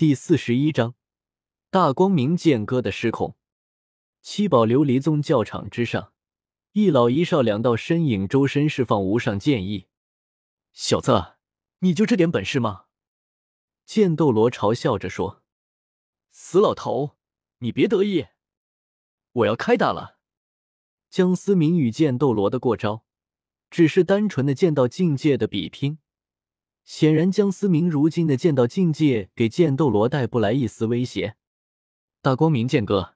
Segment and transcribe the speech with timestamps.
[0.00, 0.94] 第四十一章
[1.68, 3.36] 大光明剑歌的失控。
[4.22, 6.14] 七宝琉璃宗教场之上，
[6.72, 9.88] 一老一少两道身影周身释放无上剑意。
[10.72, 11.34] 小子，
[11.80, 12.86] 你就这点本事吗？
[13.84, 15.42] 剑斗罗嘲笑着说
[16.32, 17.18] ：“死老头，
[17.58, 18.28] 你别得意，
[19.32, 20.18] 我要开打了。”
[21.10, 23.04] 江思明与剑斗罗的过招，
[23.68, 25.98] 只是单纯的剑道境界的比拼。
[26.84, 31.36] 显然，江思明如今的剑道境界给剑斗罗带不来一丝威胁。
[32.20, 33.14] 大光明剑歌，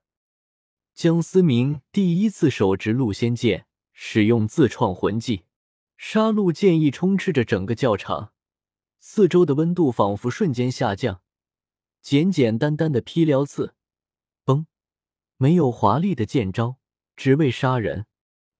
[0.95, 5.45] 江思明第一次手执戮仙剑，使用自创魂技，
[5.97, 8.33] 杀戮剑意充斥着整个教场，
[9.01, 11.21] 四周的温度仿佛瞬间下降。
[12.01, 13.75] 简简单单的劈撩刺，
[14.45, 14.67] 崩，
[15.37, 16.77] 没有华丽的剑招，
[17.17, 18.07] 只为杀人。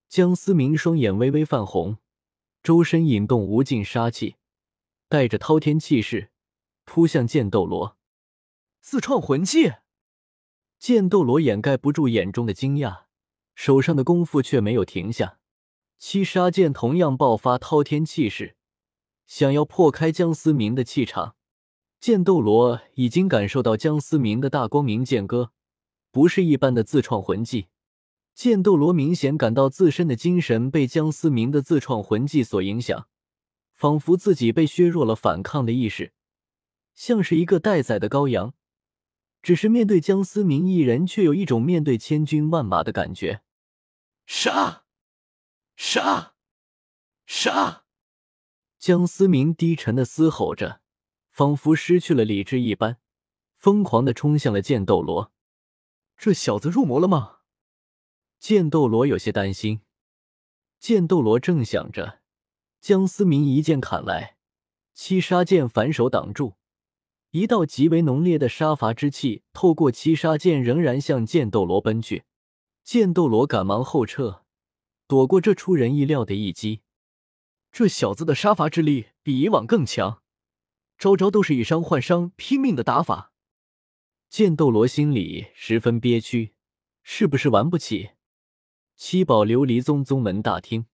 [0.09, 1.99] 江思明双眼微微泛红，
[2.63, 4.37] 周身引动无尽杀气。
[5.15, 6.33] 带着滔天气势
[6.85, 7.97] 扑向剑斗罗，
[8.81, 9.75] 自创魂技。
[10.81, 13.05] 剑斗罗掩盖不住眼中的惊讶，
[13.55, 15.39] 手上的功夫却没有停下。
[16.01, 18.57] 七杀剑同样爆发滔天气势，
[19.25, 21.37] 想要破开江思明的气场。
[22.01, 25.53] 剑斗罗已经感受到江思明的大光明剑歌
[26.11, 27.69] 不是一般的自创魂技。
[28.35, 33.07] 剑斗罗明显感到自身的精神被江思明的自创魂技所影响。
[33.75, 36.15] 仿佛自己被削弱了反抗的意识，
[36.95, 38.55] 像是一个待宰的羔羊。
[39.43, 43.43] 只是面对江思明一人，却有一种面对千军万马的感觉。
[44.27, 44.85] 杀！
[45.77, 46.35] 杀！
[47.27, 47.85] 杀！
[48.79, 50.81] 江思明低沉的嘶吼着，
[51.29, 52.99] 仿佛失去了理智一般，
[53.55, 55.31] 疯狂的冲向了剑斗罗。
[56.17, 57.41] 这小子入魔了吗？
[58.39, 59.83] 剑斗罗有些担心。
[60.79, 62.23] 剑斗罗正想着。
[62.85, 64.37] 江思明一剑砍来，
[64.93, 66.57] 七杀剑反手挡住，
[67.31, 72.25] 一道极为浓烈的杀伐之气透过七杀剑，仍然向剑斗罗奔去。
[72.83, 74.45] 剑斗罗赶忙后撤，
[75.07, 76.83] 躲过这出人意料的一击。
[77.73, 80.21] 这小子的杀伐之力比以往更强，
[80.99, 83.33] 招招都是以伤换伤，拼命的打法。
[84.29, 86.53] 剑斗罗心里十分憋屈，
[87.03, 88.11] 是不是玩不起？
[88.95, 90.85] 七宝琉璃宗宗门大厅，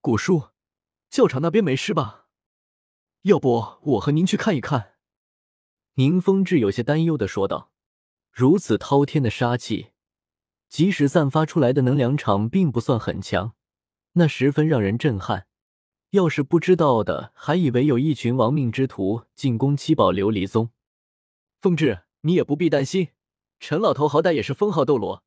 [0.00, 0.53] 古树。
[1.14, 2.26] 教场那边没事吧？
[3.22, 4.94] 要不我和您去看一看。
[5.94, 7.70] 宁风致有些担忧的说道
[8.34, 9.92] ：“如此滔天的杀气，
[10.68, 13.54] 即使散发出来的能量场并不算很强，
[14.14, 15.46] 那十分让人震撼。
[16.10, 20.72] 要是不知道的，还以为有一群亡命之徒进攻七宝琉璃宗。
[21.60, 23.10] 风致，你也不必担心，
[23.60, 25.22] 陈老头好歹也是封号斗罗，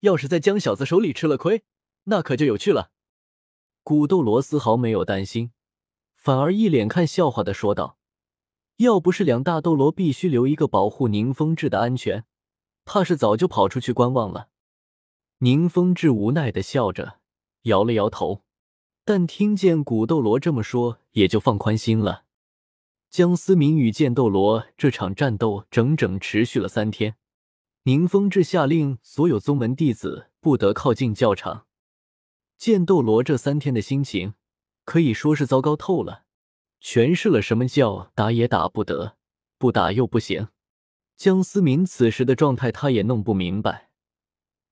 [0.00, 1.64] 要是在江小子手里吃了亏，
[2.04, 2.90] 那可就有趣了。”
[3.84, 5.50] 古斗罗丝毫没有担心，
[6.14, 7.98] 反而一脸看笑话的说道
[8.78, 12.24] ：“要不是两大斗罗必须留一个保护宁风致的安全，
[12.84, 14.48] 怕是早就跑出去观望了。”
[15.38, 17.18] 宁风致无奈的笑着，
[17.62, 18.42] 摇了摇头，
[19.04, 22.24] 但听见古斗罗这么说，也就放宽心了。
[23.10, 27.16] 江思明与剑斗罗这场战斗整整持续了三天，
[27.82, 31.66] 宁风致下令所有宗门弟子不得靠近教场。
[32.62, 34.34] 剑斗罗这三天的心情
[34.84, 36.26] 可以说是糟糕透了，
[36.80, 39.16] 诠释了什么叫打也打不得，
[39.58, 40.46] 不打又不行。
[41.16, 43.90] 江思明此时的状态他也弄不明白，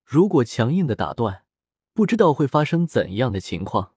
[0.05, 1.43] 如果强硬的打断，
[1.93, 3.95] 不知道会发生怎样的情况，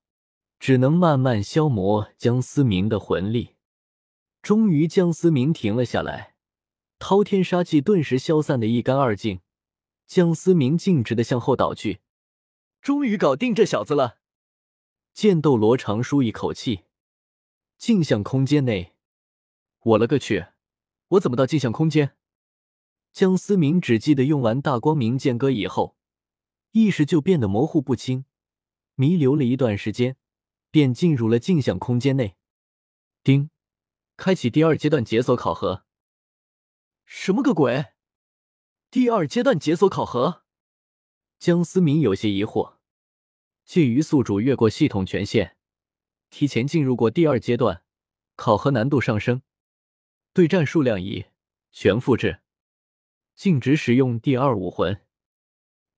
[0.59, 3.57] 只能慢慢消磨江思明的魂力。
[4.41, 6.33] 终于，江思明停了下来，
[6.97, 9.41] 滔天杀气顿时消散的一干二净，
[10.07, 11.99] 江思明径直的向后倒去。
[12.83, 14.19] 终于搞定这小子了，
[15.13, 16.83] 剑斗罗长舒一口气。
[17.77, 18.93] 镜像空间内，
[19.79, 20.47] 我了个去！
[21.07, 22.17] 我怎么到镜像空间？
[23.13, 25.95] 江思明只记得用完大光明剑歌以后，
[26.71, 28.25] 意识就变得模糊不清，
[28.95, 30.17] 弥留了一段时间，
[30.69, 32.35] 便进入了镜像空间内。
[33.23, 33.49] 丁，
[34.17, 35.85] 开启第二阶段解锁考核。
[37.05, 37.93] 什么个鬼？
[38.91, 40.42] 第二阶段解锁考核？
[41.43, 42.77] 江思明有些疑惑，
[43.65, 45.57] 介于宿主越过系统权限，
[46.29, 47.83] 提前进入过第二阶段，
[48.37, 49.41] 考核难度上升。
[50.31, 51.25] 对战数量一，
[51.69, 52.39] 全复制，
[53.35, 55.01] 禁止使用第二武魂，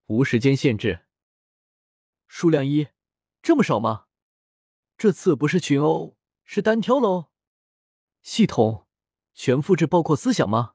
[0.08, 1.06] 无时间限制。
[2.28, 2.88] 数量一，
[3.44, 4.08] 这么少吗？
[4.98, 7.28] 这次不是群殴，是单挑喽？
[8.24, 8.88] 系统
[9.36, 10.74] 全复制包括思想吗？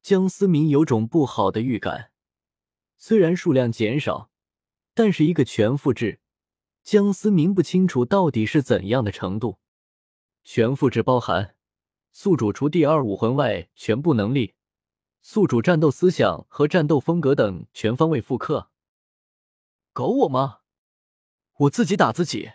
[0.00, 2.12] 江思明有种不好的预感。
[2.96, 4.30] 虽然数量减少，
[4.94, 6.20] 但是一个全复制，
[6.82, 9.58] 江思明不清楚到底是怎样的程度。
[10.42, 11.56] 全复制包含
[12.12, 14.54] 宿主除第二武魂外，全部能力、
[15.20, 18.70] 宿主战斗思想和战斗风格等全方位复刻。
[19.92, 20.60] 搞我吗？
[21.58, 22.52] 我自己打自己，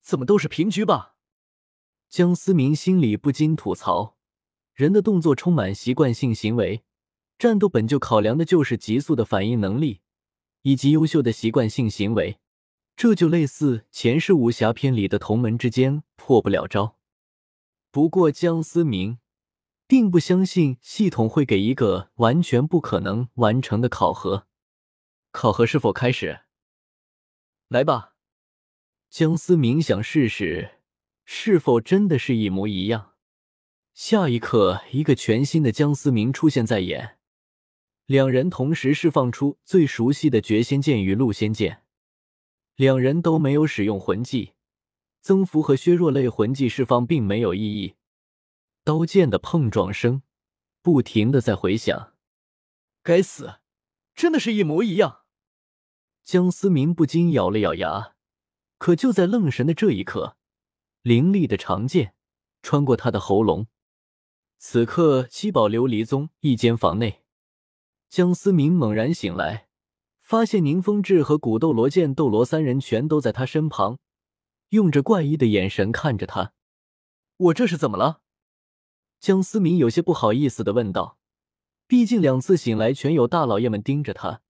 [0.00, 1.16] 怎么都是平局吧？
[2.08, 4.16] 江思明心里不禁吐槽：
[4.74, 6.84] 人的动作充满习惯性行为，
[7.40, 10.02] 战斗本就考量的就是急速的反应能力
[10.60, 12.38] 以及优秀的习惯性行为，
[12.94, 16.98] 这就类似前世武侠片里的同门之间破不了招。
[17.90, 19.20] 不过江思明
[19.86, 24.46] 并不相信系统会给一个完全不可能完成的考核。
[25.30, 26.40] 考核是否开始？
[27.68, 28.16] 来吧。
[29.08, 30.72] 江思明想试试，
[31.24, 33.14] 是否真的是一模一样。
[33.94, 37.16] 下一刻，一个全新的江思明出现在眼，
[38.10, 41.84] 两人同时释放出最熟悉的绝仙剑与戮仙剑。
[42.74, 44.54] 两人都没有使用魂技，
[45.20, 47.94] 增幅和削弱类魂技释放并没有意义。
[48.82, 50.24] 刀剑的碰撞声
[50.82, 52.14] 不停的在回响。
[53.04, 53.60] 该死，
[54.16, 55.20] 真的是一模一样！
[56.24, 58.16] 江思明不禁咬了咬牙。
[58.78, 60.36] 可就在愣神的这一刻，
[61.02, 62.14] 凌厉的长剑
[62.60, 63.68] 穿过他的喉咙。
[64.58, 67.22] 此刻，七宝琉璃宗一间房内，
[68.10, 69.68] 江思明猛然醒来，
[70.20, 74.00] 发现宁风致和古斗罗、剑斗罗三人全都在他身旁，
[74.70, 76.52] 用着怪异的眼神看着他。
[77.36, 78.22] 我这是怎么了？
[79.20, 81.18] 江思明有些不好意思的问道。
[81.86, 84.42] 毕竟两次醒来，全有大老爷们盯着他，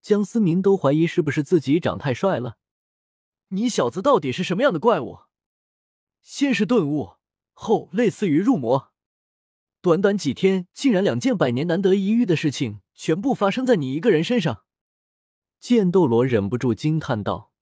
[0.00, 2.58] 江思明都怀疑是不是自己长太帅了。
[3.48, 5.22] 你小子到底是什么样的怪物？
[6.22, 7.16] 先是顿悟，
[7.52, 8.92] 后类似于入魔，
[9.84, 14.64] 短短几天，竟然两件百年难得一遇的事情全部发生在你一个人身上。
[15.60, 17.52] 剑斗罗忍不住惊叹道，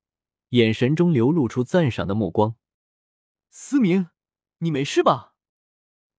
[0.50, 2.54] 眼神中流露出赞赏的目光。
[3.50, 4.10] 思明，
[4.58, 5.34] 你没事吧？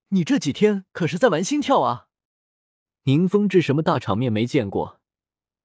[0.10, 2.10] 你这几天可是在玩心跳啊？
[3.04, 5.00] 宁风致什么大场面没见过，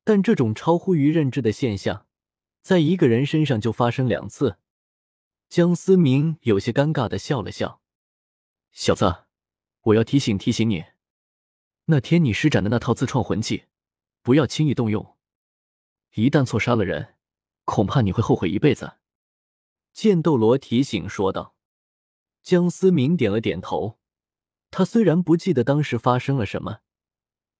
[0.05, 2.06] 但这种超乎于认知的现象。
[2.62, 4.58] 在一个人身上就发生两次，
[5.49, 7.81] 江思明有些尴尬的笑了笑
[8.70, 9.25] ：“小子，
[9.83, 10.85] 我要提醒提醒你，
[11.87, 13.65] 那天你施展的那套自创魂技，
[14.23, 15.17] 不要轻易动用，
[16.15, 17.15] 一旦错杀了人，
[17.65, 18.95] 恐怕你会后悔一辈子。”
[19.93, 21.55] 剑斗罗提醒说道。
[22.43, 23.99] 江思明点了点头，
[24.71, 26.81] 他虽然不记得当时发生了什么，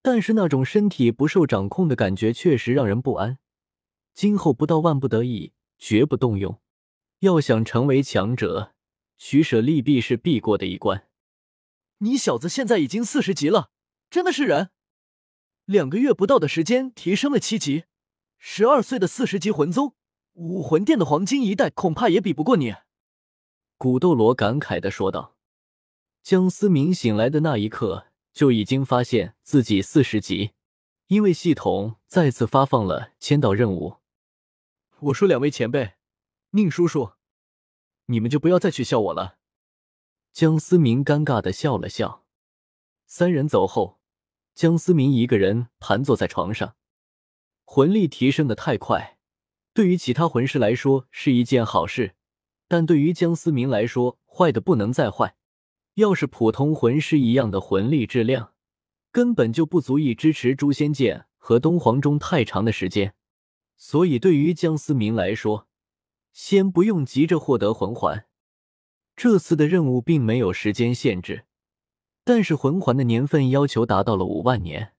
[0.01, 3.39] 但是那种身体不受掌控的感觉确实让人不安。
[4.15, 6.61] 今后不到万不得已，绝不动用。
[7.21, 8.75] 要想成为强者，
[9.19, 11.08] 取舍利弊是必过的一关。
[11.99, 13.71] 你小子现在已经四十级了，
[14.09, 14.71] 真的是人？
[15.65, 17.85] 两个月不到的时间提升了七级，
[18.39, 19.95] 十二岁的四十级魂宗，
[20.35, 22.75] 武魂殿的黄金一代恐怕也比不过你。
[23.77, 25.37] 古斗罗感慨的说道。
[26.23, 30.53] 江思明醒来的那一刻，就已经发现自己四十级，
[31.07, 33.97] 因为系统再次发放了签到任务。
[35.01, 35.95] 我说：“两位前辈，
[36.51, 37.13] 宁叔叔，
[38.07, 39.37] 你们就不要再取笑我了。”
[40.39, 42.25] 江思明尴尬的笑了笑。
[43.07, 43.99] 三人走后，
[44.55, 46.77] 江思明一个人盘坐在床上。
[47.65, 49.19] 魂力提升的太快，
[49.75, 52.15] 对于其他魂师来说是一件好事，
[52.69, 55.35] 但对于江思明来说，坏的不能再坏。
[55.95, 58.53] 要是普通魂师一样的魂力质量，
[59.11, 63.17] 根本就不足以支持诛仙剑和东皇钟太长的时间。
[63.77, 65.67] 所以，对于江思明来说，
[66.33, 68.28] 先不用急着获得魂环。
[69.19, 71.43] 这次的任务并没有时间限制，
[72.25, 74.93] 但是魂环的年份要求达到了五万年。